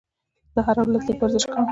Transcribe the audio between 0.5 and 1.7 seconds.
زه هره ورځ لږ ورزش کوم.